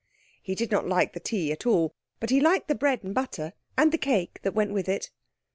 [0.41, 3.53] He did not like the tea at all, but he liked the bread and butter,
[3.77, 5.11] and cake that went with it.